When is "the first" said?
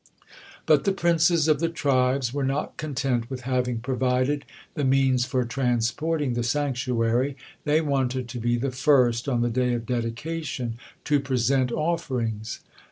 8.57-9.29